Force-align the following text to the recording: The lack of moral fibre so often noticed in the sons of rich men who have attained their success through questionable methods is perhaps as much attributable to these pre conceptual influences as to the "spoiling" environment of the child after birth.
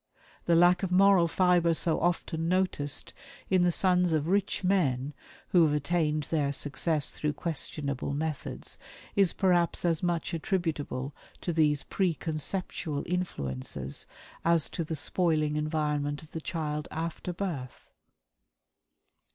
The 0.45 0.55
lack 0.55 0.81
of 0.81 0.91
moral 0.91 1.27
fibre 1.27 1.75
so 1.75 1.99
often 2.01 2.49
noticed 2.49 3.13
in 3.51 3.61
the 3.61 3.71
sons 3.71 4.13
of 4.13 4.25
rich 4.27 4.63
men 4.63 5.13
who 5.49 5.63
have 5.63 5.75
attained 5.75 6.23
their 6.23 6.51
success 6.51 7.11
through 7.11 7.33
questionable 7.33 8.11
methods 8.11 8.79
is 9.15 9.31
perhaps 9.31 9.85
as 9.85 10.01
much 10.01 10.33
attributable 10.33 11.13
to 11.41 11.53
these 11.53 11.83
pre 11.83 12.15
conceptual 12.15 13.03
influences 13.05 14.07
as 14.43 14.71
to 14.71 14.83
the 14.83 14.95
"spoiling" 14.95 15.55
environment 15.55 16.23
of 16.23 16.31
the 16.31 16.41
child 16.41 16.87
after 16.91 17.31
birth. 17.31 17.85